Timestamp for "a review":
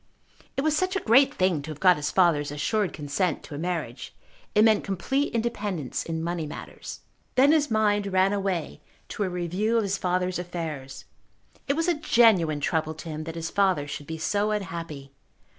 9.23-9.77